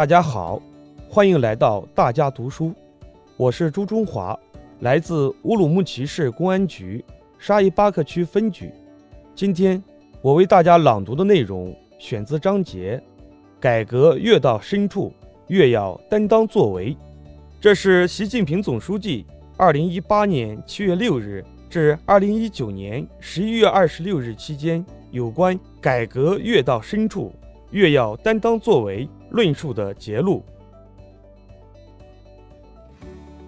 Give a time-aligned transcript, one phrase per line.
[0.00, 0.58] 大家好，
[1.10, 2.72] 欢迎来到大家读书，
[3.36, 4.34] 我是朱中华，
[4.78, 7.04] 来自乌鲁木齐市公安局
[7.38, 8.72] 沙依巴克区分局。
[9.34, 9.84] 今天
[10.22, 12.98] 我为大家朗读的内容选自章节
[13.60, 15.12] “改革越到深处，
[15.48, 16.96] 越要担当作为”，
[17.60, 19.26] 这是习近平总书记
[19.58, 27.30] 二零一八年七月六日至二零一九年十一月二十六日期间有关改革越到深处。
[27.72, 30.44] 越要担当作为论述的结录。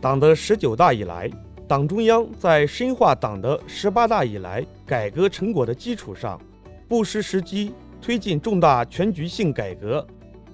[0.00, 1.30] 党的十九大以来，
[1.68, 6.40] 党中央在深化党的十八大以来改革成果的基础上，
[6.88, 10.04] 不失时机推进重大全局性改革，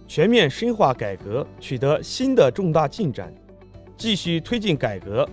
[0.07, 3.33] 全面深化改革取得新的重大进展。
[3.97, 5.29] 继续推进改革，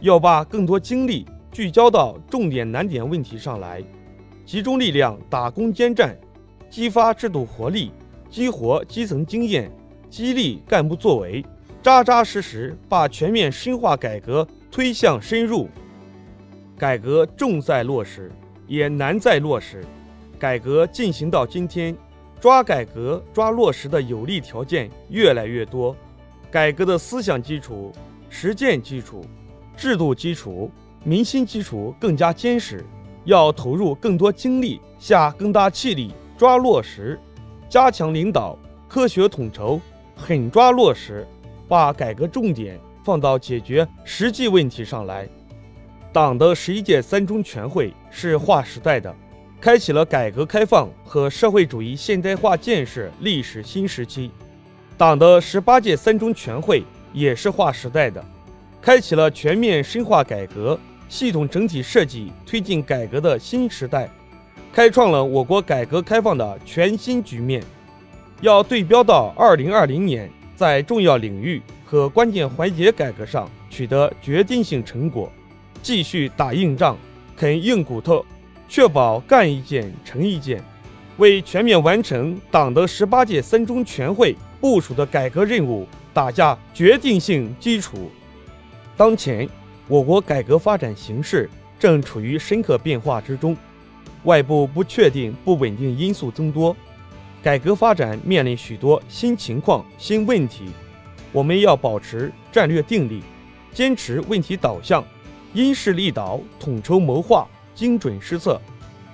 [0.00, 3.82] 要把更多精力聚焦到重点难点问题上来，
[4.44, 6.16] 集中力量打攻坚战。
[6.68, 7.90] 激发制度活力，
[8.30, 9.70] 激活基层经验，
[10.08, 11.44] 激励干部作为，
[11.82, 15.68] 扎扎实实把全面深化改革推向深入。
[16.78, 18.30] 改革重在落实，
[18.68, 19.84] 也难在落实。
[20.38, 21.94] 改革进行到今天，
[22.40, 25.94] 抓改革、抓落实的有利条件越来越多。
[26.50, 27.92] 改革的思想基础、
[28.28, 29.24] 实践基础、
[29.76, 30.70] 制度基础、
[31.02, 32.84] 民心基础更加坚实，
[33.24, 36.12] 要投入更多精力，下更大气力。
[36.38, 37.20] 抓落实，
[37.70, 39.80] 加强领导，科学统筹，
[40.16, 41.24] 狠抓落实，
[41.68, 45.28] 把改革重点放到解决实际问题上来。
[46.12, 49.14] 党的十一届三中全会是划时代的，
[49.60, 54.32] 开启了改革开放和社会主义现代化建设历史新时期。
[54.98, 56.82] 党的十八届三中全会
[57.12, 58.20] 也是划时代的，
[58.82, 60.76] 开启了全面深化改革、
[61.08, 64.10] 系统整体设计推进改革的新时代。
[64.72, 67.62] 开创了我国改革开放的全新局面，
[68.40, 75.30] 要对标到二零二零年，在重要领域和关键环节改革上取得决定性成果，
[75.82, 76.96] 继续打硬仗、
[77.36, 78.24] 啃硬骨头，
[78.68, 80.62] 确保干一件成一件，
[81.16, 88.10] 为全面完成党的十八届三中全会部署的改革任务打下决定性基础。
[88.96, 89.48] 当前，
[89.88, 93.56] 我国改革发展形势正处于深刻变化之中。
[94.24, 96.76] 外部不确定、不稳定因素增多，
[97.42, 100.66] 改革发展面临许多新情况、新问题。
[101.32, 103.22] 我们要保持战略定力，
[103.72, 105.02] 坚持问题导向，
[105.54, 108.60] 因势利导，统筹谋划，精准施策，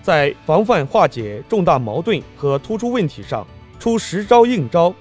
[0.02, 3.46] 在防范化解重大矛盾和突出问题上
[3.78, 4.92] 出实招硬招，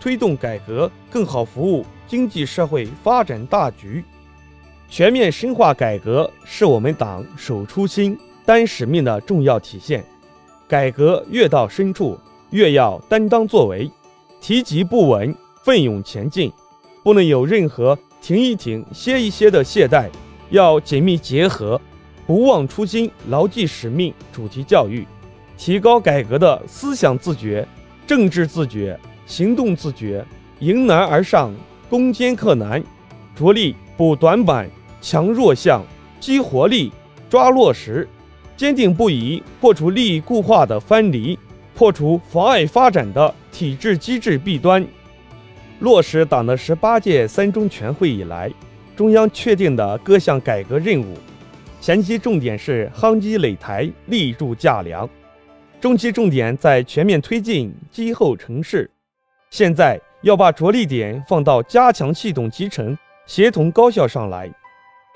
[0.00, 4.02] 推动改革更好服务经济社会发展大局。
[4.88, 8.18] 全面深化改革是我们党守初心。
[8.44, 10.04] 担使命的重要体现，
[10.68, 12.18] 改革越到深处，
[12.50, 13.90] 越要担当作为，
[14.40, 16.52] 提及不稳，奋勇前进，
[17.02, 20.08] 不能有任何停一停、歇一歇的懈怠，
[20.50, 21.80] 要紧密结合，
[22.26, 25.06] 不忘初心，牢记使命，主题教育，
[25.56, 27.66] 提高改革的思想自觉、
[28.06, 30.24] 政治自觉、行动自觉，
[30.58, 31.54] 迎难而上，
[31.88, 32.82] 攻坚克难，
[33.36, 34.68] 着力补短板、
[35.00, 35.84] 强弱项、
[36.18, 36.92] 激活力、
[37.28, 38.08] 抓落实。
[38.60, 41.38] 坚定不移破除利益固化的藩篱，
[41.74, 44.86] 破除妨碍发展的体制机制弊端，
[45.78, 48.52] 落实党的十八届三中全会以来
[48.94, 51.16] 中央确定的各项改革任务。
[51.80, 55.08] 前期重点是夯基垒台、立柱架梁，
[55.80, 58.90] 中期重点在全面推进基后成事。
[59.48, 62.94] 现在要把着力点放到加强系统集成、
[63.24, 64.52] 协同高效上来，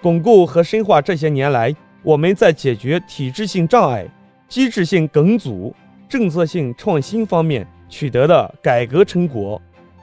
[0.00, 1.76] 巩固和深化这些年来。
[2.04, 4.06] 我们在解决体制性障碍、
[4.46, 5.74] 机制性梗阻、
[6.06, 9.60] 政策性创新方面取得的改革成果，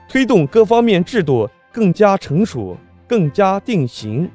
[0.08, 2.76] 推动各方面制度更加成熟、
[3.06, 4.28] 更加定型。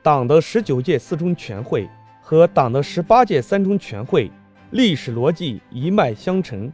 [0.00, 1.88] 党的十九届四中全会
[2.22, 4.30] 和党的十八届三中全会
[4.70, 6.72] 历史逻辑一脉相承，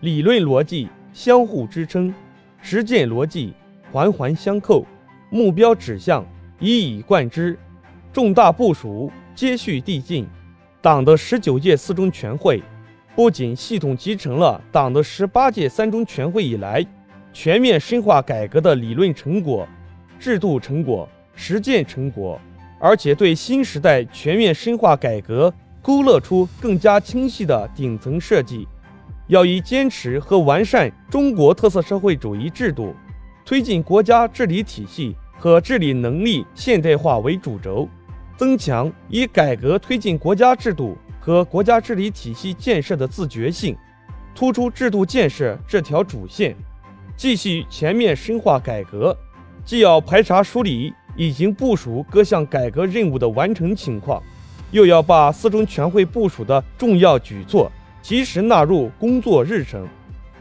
[0.00, 2.12] 理论逻辑相互支撑，
[2.60, 3.54] 实践逻辑
[3.90, 4.84] 环环相扣，
[5.30, 6.22] 目标指向
[6.58, 7.58] 一以贯之，
[8.14, 9.10] 重大部署。
[9.34, 10.24] 接续递进，
[10.80, 12.62] 党的十九届四中全会
[13.16, 16.86] 不仅系统集成了党的十八届三中全会以来
[17.32, 19.66] 全面深化改革的理论成果、
[20.20, 22.40] 制度成果、实践成果，
[22.78, 25.52] 而且对新时代全面深化改革
[25.82, 28.68] 勾勒出更加清晰的顶层设计。
[29.26, 32.94] 要以坚持和完善中国特色社会主义制度，
[33.44, 37.88] 推进国家治理体系和治理能力现代化为主轴。
[38.36, 43.76] 增强以改革推进国家制度和国家治理体系建设的自觉性，
[44.34, 46.56] 突出制度建设这条主线，
[47.16, 49.16] 继续全面深化改革，
[49.64, 54.20] 既要排查梳理已经部署各项改革任务的完成情况，
[54.72, 57.70] 又要把四中全会部署的重要举措
[58.02, 59.86] 及时纳入工作日程，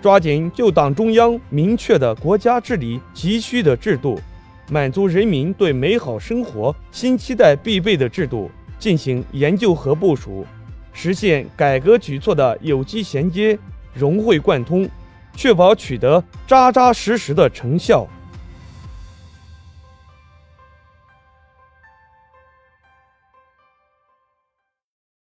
[0.01, 4.19] 抓紧就党中央明确的国家治理急需的制度，
[4.69, 8.49] 满足人民对美好生活新期待必备的制度
[8.79, 10.45] 进行研究和部署，
[10.93, 13.57] 实现改革举措的有机衔接、
[13.93, 14.89] 融会贯通。
[15.35, 18.07] 确保取得扎扎实实的成效。